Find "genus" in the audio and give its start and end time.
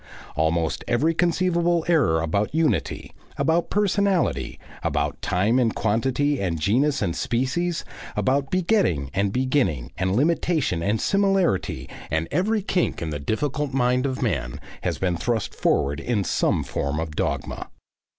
6.59-7.03